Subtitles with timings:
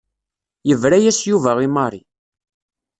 [0.67, 2.01] Yebra-yas Yuba i Mary.